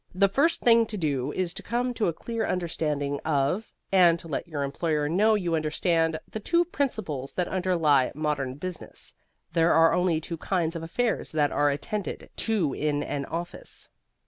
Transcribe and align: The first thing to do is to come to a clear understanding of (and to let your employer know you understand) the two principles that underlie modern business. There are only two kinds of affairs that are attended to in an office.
The 0.15 0.27
first 0.27 0.61
thing 0.61 0.87
to 0.87 0.97
do 0.97 1.31
is 1.31 1.53
to 1.53 1.61
come 1.61 1.93
to 1.93 2.07
a 2.07 2.11
clear 2.13 2.43
understanding 2.43 3.19
of 3.19 3.71
(and 3.91 4.17
to 4.17 4.27
let 4.27 4.47
your 4.47 4.63
employer 4.63 5.07
know 5.07 5.35
you 5.35 5.53
understand) 5.55 6.19
the 6.27 6.39
two 6.39 6.65
principles 6.65 7.35
that 7.35 7.47
underlie 7.47 8.11
modern 8.15 8.55
business. 8.55 9.13
There 9.53 9.73
are 9.75 9.93
only 9.93 10.19
two 10.19 10.37
kinds 10.37 10.75
of 10.75 10.81
affairs 10.81 11.31
that 11.33 11.51
are 11.51 11.69
attended 11.69 12.31
to 12.35 12.73
in 12.73 13.03
an 13.03 13.25
office. 13.25 13.89